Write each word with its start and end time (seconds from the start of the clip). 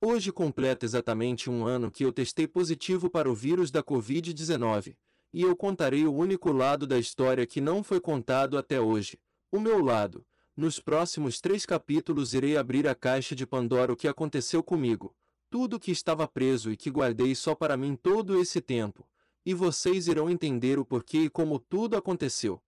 Hoje 0.00 0.30
completa 0.30 0.86
exatamente 0.86 1.50
um 1.50 1.66
ano 1.66 1.90
que 1.90 2.04
eu 2.04 2.12
testei 2.12 2.46
positivo 2.46 3.10
para 3.10 3.28
o 3.28 3.34
vírus 3.34 3.68
da 3.72 3.82
Covid-19, 3.82 4.94
e 5.32 5.42
eu 5.42 5.56
contarei 5.56 6.06
o 6.06 6.14
único 6.14 6.52
lado 6.52 6.86
da 6.86 7.00
história 7.00 7.44
que 7.44 7.60
não 7.60 7.82
foi 7.82 8.00
contado 8.00 8.56
até 8.56 8.80
hoje, 8.80 9.18
o 9.50 9.58
meu 9.58 9.82
lado. 9.82 10.24
Nos 10.56 10.78
próximos 10.78 11.40
três 11.40 11.66
capítulos 11.66 12.32
irei 12.32 12.56
abrir 12.56 12.86
a 12.86 12.94
caixa 12.94 13.34
de 13.34 13.44
Pandora 13.44 13.92
o 13.92 13.96
que 13.96 14.06
aconteceu 14.06 14.62
comigo, 14.62 15.12
tudo 15.50 15.80
que 15.80 15.90
estava 15.90 16.28
preso 16.28 16.70
e 16.70 16.76
que 16.76 16.90
guardei 16.90 17.34
só 17.34 17.52
para 17.52 17.76
mim 17.76 17.96
todo 17.96 18.40
esse 18.40 18.60
tempo, 18.60 19.04
e 19.44 19.52
vocês 19.52 20.06
irão 20.06 20.30
entender 20.30 20.78
o 20.78 20.84
porquê 20.84 21.22
e 21.22 21.30
como 21.30 21.58
tudo 21.58 21.96
aconteceu. 21.96 22.62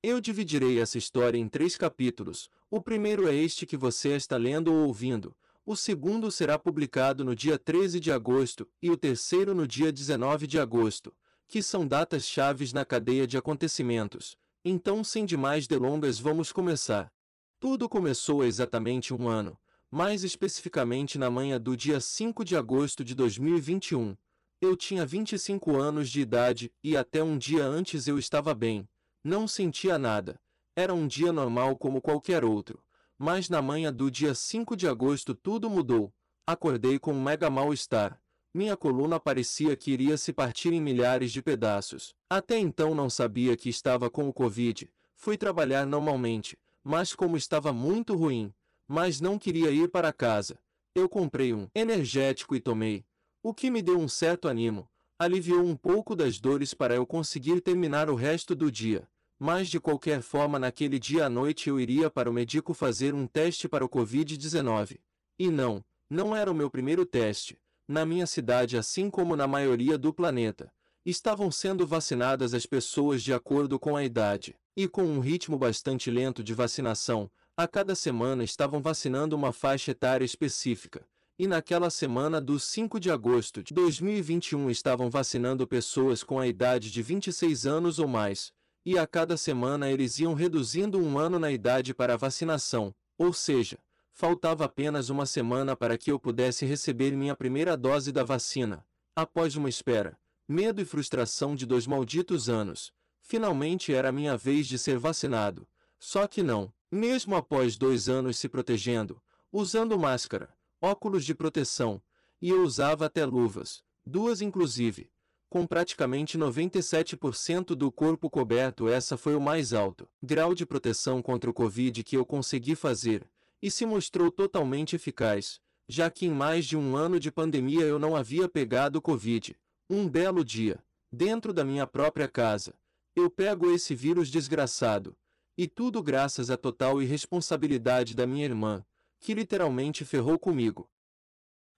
Eu 0.00 0.20
dividirei 0.20 0.78
essa 0.78 0.96
história 0.96 1.38
em 1.38 1.48
três 1.48 1.76
capítulos. 1.76 2.48
O 2.70 2.80
primeiro 2.80 3.26
é 3.26 3.34
este 3.34 3.66
que 3.66 3.76
você 3.76 4.10
está 4.10 4.36
lendo 4.36 4.72
ou 4.72 4.86
ouvindo, 4.86 5.34
o 5.66 5.74
segundo 5.74 6.30
será 6.30 6.56
publicado 6.56 7.24
no 7.24 7.34
dia 7.34 7.58
13 7.58 7.98
de 7.98 8.12
agosto 8.12 8.68
e 8.80 8.88
o 8.88 8.96
terceiro 8.96 9.52
no 9.52 9.66
dia 9.66 9.92
19 9.92 10.46
de 10.46 10.60
agosto, 10.60 11.12
que 11.48 11.60
são 11.60 11.84
datas 11.84 12.24
chaves 12.24 12.72
na 12.72 12.84
cadeia 12.84 13.26
de 13.26 13.36
acontecimentos. 13.36 14.38
Então, 14.64 15.02
sem 15.02 15.26
demais 15.26 15.66
delongas, 15.66 16.20
vamos 16.20 16.52
começar. 16.52 17.12
Tudo 17.58 17.88
começou 17.88 18.42
há 18.42 18.46
exatamente 18.46 19.12
um 19.12 19.28
ano, 19.28 19.58
mais 19.90 20.22
especificamente 20.22 21.18
na 21.18 21.28
manhã 21.28 21.60
do 21.60 21.76
dia 21.76 21.98
5 21.98 22.44
de 22.44 22.56
agosto 22.56 23.02
de 23.02 23.16
2021. 23.16 24.16
Eu 24.60 24.76
tinha 24.76 25.04
25 25.04 25.76
anos 25.76 26.10
de 26.10 26.20
idade 26.20 26.72
e 26.82 26.96
até 26.96 27.24
um 27.24 27.36
dia 27.36 27.64
antes 27.64 28.06
eu 28.06 28.20
estava 28.20 28.54
bem, 28.54 28.88
não 29.22 29.48
sentia 29.48 29.98
nada. 29.98 30.40
Era 30.76 30.94
um 30.94 31.08
dia 31.08 31.32
normal 31.32 31.76
como 31.76 32.00
qualquer 32.00 32.44
outro. 32.44 32.85
Mas 33.18 33.48
na 33.48 33.62
manhã 33.62 33.92
do 33.92 34.10
dia 34.10 34.34
5 34.34 34.76
de 34.76 34.86
agosto 34.86 35.34
tudo 35.34 35.70
mudou. 35.70 36.12
Acordei 36.46 36.98
com 36.98 37.12
um 37.12 37.22
mega 37.22 37.48
mal-estar. 37.48 38.20
Minha 38.52 38.76
coluna 38.76 39.18
parecia 39.18 39.76
que 39.76 39.90
iria 39.90 40.16
se 40.16 40.32
partir 40.32 40.72
em 40.72 40.80
milhares 40.80 41.32
de 41.32 41.42
pedaços. 41.42 42.14
Até 42.28 42.58
então 42.58 42.94
não 42.94 43.10
sabia 43.10 43.56
que 43.56 43.68
estava 43.68 44.10
com 44.10 44.28
o 44.28 44.32
Covid. 44.32 44.90
Fui 45.14 45.36
trabalhar 45.36 45.86
normalmente, 45.86 46.58
mas 46.84 47.14
como 47.14 47.36
estava 47.36 47.72
muito 47.72 48.14
ruim, 48.14 48.52
mas 48.86 49.20
não 49.20 49.38
queria 49.38 49.70
ir 49.70 49.90
para 49.90 50.12
casa. 50.12 50.58
Eu 50.94 51.08
comprei 51.08 51.52
um 51.52 51.68
energético 51.74 52.54
e 52.54 52.60
tomei, 52.60 53.04
o 53.42 53.52
que 53.52 53.70
me 53.70 53.82
deu 53.82 53.98
um 53.98 54.08
certo 54.08 54.46
ânimo, 54.48 54.88
aliviou 55.18 55.64
um 55.64 55.76
pouco 55.76 56.14
das 56.14 56.38
dores 56.38 56.74
para 56.74 56.94
eu 56.94 57.06
conseguir 57.06 57.60
terminar 57.60 58.08
o 58.08 58.14
resto 58.14 58.54
do 58.54 58.70
dia. 58.70 59.08
Mas 59.38 59.68
de 59.68 59.78
qualquer 59.78 60.22
forma 60.22 60.58
naquele 60.58 60.98
dia 60.98 61.26
à 61.26 61.28
noite 61.28 61.68
eu 61.68 61.78
iria 61.78 62.08
para 62.08 62.30
o 62.30 62.32
médico 62.32 62.72
fazer 62.72 63.14
um 63.14 63.26
teste 63.26 63.68
para 63.68 63.84
o 63.84 63.88
Covid-19. 63.88 64.98
E 65.38 65.50
não, 65.50 65.84
não 66.08 66.34
era 66.34 66.50
o 66.50 66.54
meu 66.54 66.70
primeiro 66.70 67.04
teste. 67.04 67.58
Na 67.86 68.06
minha 68.06 68.26
cidade, 68.26 68.78
assim 68.78 69.10
como 69.10 69.36
na 69.36 69.46
maioria 69.46 69.98
do 69.98 70.12
planeta, 70.12 70.72
estavam 71.04 71.50
sendo 71.50 71.86
vacinadas 71.86 72.54
as 72.54 72.64
pessoas 72.64 73.22
de 73.22 73.32
acordo 73.32 73.78
com 73.78 73.94
a 73.94 74.02
idade. 74.02 74.56
E 74.74 74.88
com 74.88 75.04
um 75.04 75.20
ritmo 75.20 75.58
bastante 75.58 76.10
lento 76.10 76.42
de 76.42 76.52
vacinação, 76.52 77.30
a 77.56 77.68
cada 77.68 77.94
semana 77.94 78.42
estavam 78.42 78.82
vacinando 78.82 79.36
uma 79.36 79.52
faixa 79.52 79.90
etária 79.90 80.24
específica. 80.24 81.06
E 81.38 81.46
naquela 81.46 81.90
semana 81.90 82.40
do 82.40 82.58
5 82.58 82.98
de 82.98 83.10
agosto 83.10 83.62
de 83.62 83.74
2021 83.74 84.70
estavam 84.70 85.10
vacinando 85.10 85.66
pessoas 85.66 86.24
com 86.24 86.38
a 86.38 86.46
idade 86.46 86.90
de 86.90 87.02
26 87.02 87.66
anos 87.66 87.98
ou 87.98 88.08
mais, 88.08 88.52
e 88.86 88.96
a 88.96 89.04
cada 89.04 89.36
semana 89.36 89.90
eles 89.90 90.20
iam 90.20 90.32
reduzindo 90.32 90.96
um 90.96 91.18
ano 91.18 91.40
na 91.40 91.50
idade 91.50 91.92
para 91.92 92.14
a 92.14 92.16
vacinação, 92.16 92.94
ou 93.18 93.32
seja, 93.32 93.80
faltava 94.12 94.64
apenas 94.64 95.10
uma 95.10 95.26
semana 95.26 95.74
para 95.74 95.98
que 95.98 96.12
eu 96.12 96.20
pudesse 96.20 96.64
receber 96.64 97.10
minha 97.10 97.34
primeira 97.34 97.76
dose 97.76 98.12
da 98.12 98.22
vacina. 98.22 98.86
Após 99.14 99.56
uma 99.56 99.68
espera, 99.68 100.16
medo 100.46 100.80
e 100.80 100.84
frustração 100.84 101.56
de 101.56 101.66
dois 101.66 101.84
malditos 101.84 102.48
anos, 102.48 102.92
finalmente 103.20 103.92
era 103.92 104.12
minha 104.12 104.36
vez 104.36 104.68
de 104.68 104.78
ser 104.78 104.98
vacinado. 105.00 105.66
Só 105.98 106.28
que 106.28 106.44
não, 106.44 106.72
mesmo 106.88 107.34
após 107.34 107.76
dois 107.76 108.08
anos 108.08 108.38
se 108.38 108.48
protegendo, 108.48 109.20
usando 109.50 109.98
máscara, 109.98 110.48
óculos 110.80 111.24
de 111.24 111.34
proteção, 111.34 112.00
e 112.40 112.50
eu 112.50 112.62
usava 112.62 113.06
até 113.06 113.26
luvas, 113.26 113.82
duas 114.04 114.40
inclusive, 114.40 115.10
com 115.48 115.66
praticamente 115.66 116.36
97% 116.36 117.74
do 117.74 117.90
corpo 117.90 118.28
coberto, 118.28 118.88
essa 118.88 119.16
foi 119.16 119.34
o 119.34 119.40
mais 119.40 119.72
alto 119.72 120.08
grau 120.22 120.54
de 120.54 120.66
proteção 120.66 121.22
contra 121.22 121.48
o 121.48 121.54
Covid 121.54 122.02
que 122.02 122.16
eu 122.16 122.26
consegui 122.26 122.74
fazer, 122.74 123.28
e 123.62 123.70
se 123.70 123.86
mostrou 123.86 124.30
totalmente 124.30 124.96
eficaz, 124.96 125.60
já 125.88 126.10
que 126.10 126.26
em 126.26 126.30
mais 126.30 126.66
de 126.66 126.76
um 126.76 126.96
ano 126.96 127.18
de 127.20 127.30
pandemia 127.30 127.84
eu 127.84 127.98
não 127.98 128.16
havia 128.16 128.48
pegado 128.48 129.00
Covid. 129.00 129.56
Um 129.88 130.08
belo 130.08 130.44
dia, 130.44 130.82
dentro 131.12 131.52
da 131.52 131.64
minha 131.64 131.86
própria 131.86 132.28
casa, 132.28 132.74
eu 133.14 133.30
pego 133.30 133.70
esse 133.70 133.94
vírus 133.94 134.28
desgraçado, 134.28 135.16
e 135.56 135.66
tudo 135.66 136.02
graças 136.02 136.50
à 136.50 136.56
total 136.56 137.00
irresponsabilidade 137.00 138.14
da 138.14 138.26
minha 138.26 138.44
irmã, 138.44 138.84
que 139.20 139.32
literalmente 139.32 140.04
ferrou 140.04 140.38
comigo. 140.38 140.90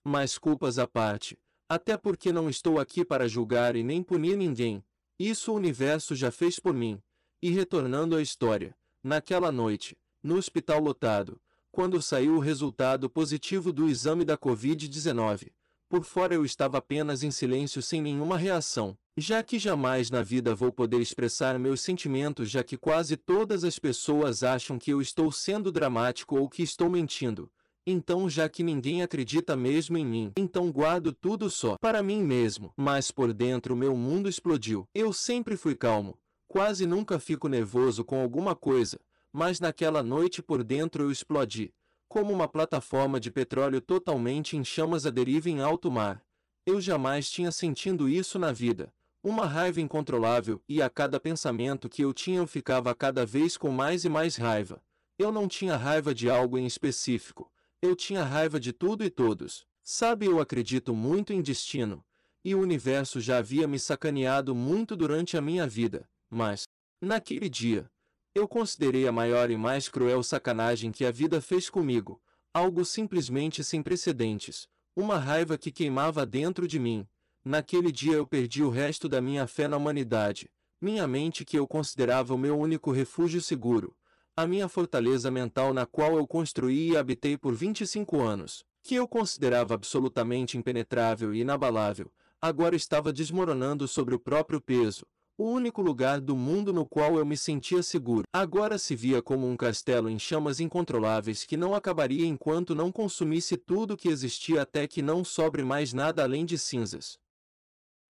Mas 0.03 0.37
culpas 0.37 0.77
à 0.79 0.87
parte, 0.87 1.37
até 1.69 1.95
porque 1.95 2.33
não 2.33 2.49
estou 2.49 2.79
aqui 2.79 3.05
para 3.05 3.27
julgar 3.27 3.75
e 3.75 3.83
nem 3.83 4.01
punir 4.01 4.35
ninguém. 4.35 4.83
Isso 5.19 5.51
o 5.51 5.55
universo 5.55 6.15
já 6.15 6.31
fez 6.31 6.59
por 6.59 6.73
mim. 6.73 6.99
E 7.39 7.51
retornando 7.51 8.15
à 8.15 8.21
história, 8.23 8.75
naquela 9.03 9.51
noite, 9.51 9.95
no 10.23 10.35
hospital 10.35 10.81
lotado, 10.81 11.39
quando 11.71 12.01
saiu 12.01 12.35
o 12.35 12.39
resultado 12.39 13.07
positivo 13.07 13.71
do 13.71 13.87
exame 13.87 14.25
da 14.25 14.35
Covid-19, 14.35 15.51
por 15.87 16.03
fora 16.03 16.33
eu 16.33 16.43
estava 16.43 16.79
apenas 16.79 17.21
em 17.21 17.29
silêncio 17.29 17.81
sem 17.81 18.01
nenhuma 18.01 18.37
reação, 18.37 18.97
já 19.15 19.43
que 19.43 19.59
jamais 19.59 20.09
na 20.09 20.23
vida 20.23 20.55
vou 20.55 20.71
poder 20.71 20.99
expressar 20.99 21.57
meus 21.59 21.81
sentimentos, 21.81 22.49
já 22.49 22.63
que 22.63 22.77
quase 22.77 23.15
todas 23.15 23.63
as 23.63 23.77
pessoas 23.77 24.41
acham 24.43 24.79
que 24.79 24.91
eu 24.91 25.01
estou 25.01 25.31
sendo 25.31 25.71
dramático 25.71 26.35
ou 26.35 26.49
que 26.49 26.63
estou 26.63 26.89
mentindo, 26.89 27.51
então, 27.91 28.29
já 28.29 28.47
que 28.47 28.61
ninguém 28.61 29.01
acredita 29.01 29.55
mesmo 29.55 29.97
em 29.97 30.05
mim, 30.05 30.31
então 30.37 30.71
guardo 30.71 31.11
tudo 31.11 31.49
só 31.49 31.75
para 31.79 32.03
mim 32.03 32.23
mesmo. 32.23 32.71
Mas 32.77 33.09
por 33.09 33.33
dentro 33.33 33.75
meu 33.75 33.95
mundo 33.95 34.29
explodiu. 34.29 34.87
Eu 34.93 35.11
sempre 35.11 35.57
fui 35.57 35.75
calmo. 35.75 36.17
Quase 36.47 36.85
nunca 36.85 37.19
fico 37.19 37.47
nervoso 37.47 38.03
com 38.03 38.21
alguma 38.21 38.55
coisa. 38.55 38.99
Mas 39.31 39.59
naquela 39.59 40.03
noite 40.03 40.41
por 40.41 40.63
dentro 40.63 41.03
eu 41.03 41.11
explodi. 41.11 41.73
Como 42.07 42.33
uma 42.33 42.47
plataforma 42.47 43.19
de 43.19 43.31
petróleo 43.31 43.81
totalmente 43.81 44.57
em 44.57 44.63
chamas 44.63 45.05
a 45.05 45.09
deriva 45.09 45.49
em 45.49 45.61
alto 45.61 45.91
mar. 45.91 46.23
Eu 46.65 46.81
jamais 46.81 47.29
tinha 47.29 47.51
sentido 47.51 48.09
isso 48.09 48.37
na 48.37 48.51
vida. 48.51 48.93
Uma 49.23 49.45
raiva 49.45 49.81
incontrolável, 49.81 50.61
e 50.67 50.81
a 50.81 50.89
cada 50.89 51.19
pensamento 51.19 51.89
que 51.89 52.03
eu 52.03 52.13
tinha 52.13 52.37
eu 52.37 52.47
ficava 52.47 52.95
cada 52.95 53.25
vez 53.25 53.57
com 53.57 53.69
mais 53.69 54.05
e 54.05 54.09
mais 54.09 54.37
raiva. 54.37 54.81
Eu 55.17 55.31
não 55.31 55.47
tinha 55.47 55.75
raiva 55.75 56.13
de 56.13 56.29
algo 56.29 56.57
em 56.57 56.65
específico 56.65 57.51
eu 57.81 57.95
tinha 57.95 58.23
raiva 58.23 58.59
de 58.59 58.73
tudo 58.73 59.03
e 59.03 59.09
todos. 59.09 59.65
Sabe, 59.83 60.25
eu 60.25 60.39
acredito 60.39 60.93
muito 60.93 61.31
em 61.31 61.41
destino. 61.41 62.03
E 62.43 62.53
o 62.53 62.59
universo 62.59 63.19
já 63.21 63.37
havia 63.37 63.67
me 63.67 63.79
sacaneado 63.79 64.53
muito 64.53 64.95
durante 64.95 65.37
a 65.37 65.41
minha 65.41 65.65
vida. 65.65 66.07
Mas, 66.29 66.63
naquele 67.01 67.49
dia, 67.49 67.89
eu 68.35 68.47
considerei 68.47 69.07
a 69.07 69.11
maior 69.11 69.49
e 69.49 69.57
mais 69.57 69.87
cruel 69.87 70.21
sacanagem 70.23 70.91
que 70.91 71.05
a 71.05 71.11
vida 71.11 71.41
fez 71.41 71.69
comigo. 71.69 72.21
Algo 72.53 72.83
simplesmente 72.83 73.63
sem 73.63 73.81
precedentes. 73.81 74.67
Uma 74.95 75.17
raiva 75.17 75.57
que 75.57 75.71
queimava 75.71 76.25
dentro 76.25 76.67
de 76.67 76.79
mim. 76.79 77.07
Naquele 77.43 77.91
dia 77.91 78.13
eu 78.13 78.27
perdi 78.27 78.61
o 78.61 78.69
resto 78.69 79.07
da 79.07 79.21
minha 79.21 79.47
fé 79.47 79.67
na 79.67 79.77
humanidade. 79.77 80.49
Minha 80.81 81.07
mente 81.07 81.45
que 81.45 81.57
eu 81.57 81.67
considerava 81.67 82.33
o 82.33 82.37
meu 82.37 82.57
único 82.57 82.91
refúgio 82.91 83.41
seguro 83.41 83.95
a 84.41 84.47
minha 84.47 84.69
fortaleza 84.69 85.29
mental 85.29 85.73
na 85.73 85.85
qual 85.85 86.15
eu 86.15 86.25
construí 86.25 86.91
e 86.91 86.97
habitei 86.97 87.37
por 87.37 87.53
25 87.53 88.21
anos, 88.21 88.63
que 88.81 88.95
eu 88.95 89.05
considerava 89.05 89.73
absolutamente 89.73 90.57
impenetrável 90.57 91.35
e 91.35 91.41
inabalável, 91.41 92.09
agora 92.41 92.73
estava 92.73 93.11
desmoronando 93.11 93.85
sobre 93.85 94.15
o 94.15 94.19
próprio 94.19 94.61
peso. 94.61 95.05
O 95.37 95.43
único 95.43 95.81
lugar 95.81 96.21
do 96.21 96.37
mundo 96.37 96.71
no 96.71 96.85
qual 96.85 97.17
eu 97.17 97.25
me 97.25 97.35
sentia 97.35 97.83
seguro 97.83 98.23
agora 98.31 98.77
se 98.77 98.95
via 98.95 99.21
como 99.21 99.45
um 99.45 99.57
castelo 99.57 100.09
em 100.09 100.17
chamas 100.17 100.61
incontroláveis 100.61 101.43
que 101.43 101.57
não 101.57 101.75
acabaria 101.75 102.25
enquanto 102.25 102.73
não 102.73 102.93
consumisse 102.93 103.57
tudo 103.57 103.97
que 103.97 104.07
existia 104.07 104.61
até 104.61 104.87
que 104.87 105.01
não 105.01 105.21
sobre 105.25 105.65
mais 105.65 105.91
nada 105.91 106.23
além 106.23 106.45
de 106.45 106.57
cinzas. 106.57 107.17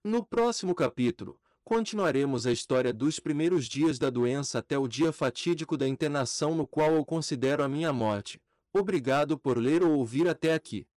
No 0.04 0.24
próximo 0.24 0.76
capítulo, 0.76 1.40
Continuaremos 1.70 2.48
a 2.48 2.52
história 2.52 2.92
dos 2.92 3.20
primeiros 3.20 3.68
dias 3.68 4.00
da 4.00 4.10
doença 4.10 4.58
até 4.58 4.76
o 4.76 4.88
dia 4.88 5.12
fatídico 5.12 5.78
da 5.78 5.88
internação 5.88 6.56
no 6.56 6.66
qual 6.66 6.94
eu 6.94 7.06
considero 7.06 7.64
a 7.64 7.70
minha 7.70 7.94
morte. 7.94 8.42
Obrigado 8.74 9.38
por 9.38 9.56
ler 9.56 9.84
ou 9.84 10.00
ouvir 10.00 10.28
até 10.28 10.56
aqui. 10.56 10.88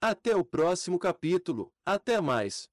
Até 0.00 0.36
o 0.36 0.44
próximo 0.44 0.96
capítulo. 0.96 1.72
Até 1.84 2.20
mais. 2.20 2.70